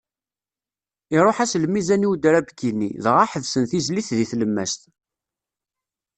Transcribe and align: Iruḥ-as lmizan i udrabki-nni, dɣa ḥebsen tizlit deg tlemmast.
Iruḥ-as 1.15 1.53
lmizan 1.63 2.05
i 2.05 2.07
udrabki-nni, 2.11 2.89
dɣa 3.03 3.25
ḥebsen 3.31 3.63
tizlit 3.69 4.09
deg 4.17 4.27
tlemmast. 4.31 4.81